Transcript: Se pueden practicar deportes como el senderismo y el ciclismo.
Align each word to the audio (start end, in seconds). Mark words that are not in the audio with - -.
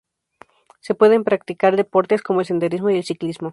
Se 0.79 0.95
pueden 0.95 1.23
practicar 1.23 1.75
deportes 1.77 2.23
como 2.23 2.39
el 2.39 2.47
senderismo 2.47 2.89
y 2.89 2.97
el 2.97 3.03
ciclismo. 3.03 3.49